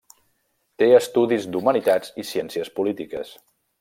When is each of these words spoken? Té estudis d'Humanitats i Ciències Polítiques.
Té 0.83 0.87
estudis 0.99 1.45
d'Humanitats 1.55 2.17
i 2.25 2.29
Ciències 2.31 2.73
Polítiques. 2.81 3.37